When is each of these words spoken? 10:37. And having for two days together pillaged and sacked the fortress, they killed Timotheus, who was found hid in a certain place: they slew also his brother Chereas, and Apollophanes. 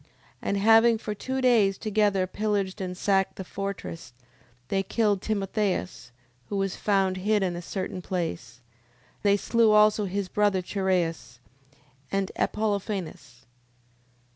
10:37. 0.01 0.07
And 0.41 0.57
having 0.57 0.97
for 0.97 1.13
two 1.13 1.41
days 1.41 1.77
together 1.77 2.25
pillaged 2.25 2.81
and 2.81 2.97
sacked 2.97 3.35
the 3.35 3.43
fortress, 3.43 4.13
they 4.69 4.81
killed 4.81 5.21
Timotheus, 5.21 6.09
who 6.49 6.57
was 6.57 6.75
found 6.75 7.17
hid 7.17 7.43
in 7.43 7.55
a 7.55 7.61
certain 7.61 8.01
place: 8.01 8.61
they 9.21 9.37
slew 9.37 9.69
also 9.73 10.05
his 10.05 10.27
brother 10.27 10.63
Chereas, 10.63 11.37
and 12.11 12.31
Apollophanes. 12.35 13.45